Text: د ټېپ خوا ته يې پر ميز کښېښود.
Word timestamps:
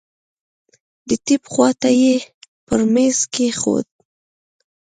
د 1.07 1.09
ټېپ 1.25 1.43
خوا 1.53 1.69
ته 1.81 1.89
يې 2.01 2.15
پر 2.65 2.79
ميز 2.93 3.17
کښېښود. 3.33 3.87